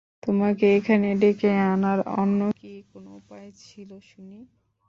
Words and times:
তোমাকে 0.23 0.65
এখানে 0.77 1.07
ডেকে 1.21 1.51
আনার 1.67 1.99
অন্য 2.21 2.39
কী 2.59 2.73
উপায় 3.17 3.49
ছিল 3.61 3.89
শুনি? 4.09 4.39